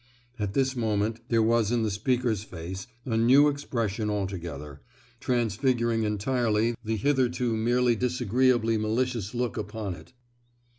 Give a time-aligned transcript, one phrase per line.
[0.39, 4.81] at this moment there was in the speaker's face a new expression altogether,
[5.19, 10.13] transfiguring entirely the hitherto merely disagreeably malicious look upon it.